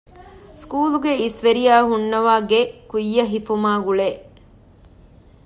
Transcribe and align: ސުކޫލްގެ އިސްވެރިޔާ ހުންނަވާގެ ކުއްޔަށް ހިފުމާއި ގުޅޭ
ސުކޫލްގެ 0.61 1.11
އިސްވެރިޔާ 1.21 1.73
ހުންނަވާގެ 1.89 2.59
ކުއްޔަށް 2.91 3.31
ހިފުމާއި 3.33 3.81
ގުޅޭ 3.85 4.09